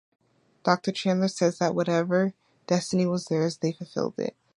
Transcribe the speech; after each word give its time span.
Doctor 0.63 0.91
Chandler 0.91 1.27
says 1.27 1.59
that 1.59 1.75
whatever 1.75 2.33
destiny 2.65 3.05
was 3.05 3.25
theirs, 3.25 3.57
they 3.57 3.71
fulfilled 3.71 4.15
it. 4.17 4.35